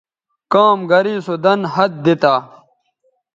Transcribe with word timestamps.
کام 0.53 0.77
گرے 0.89 1.15
سو 1.25 1.35
دَن 1.43 1.59
ہَت 1.73 1.91
دی 2.03 2.13
تا 2.21 2.35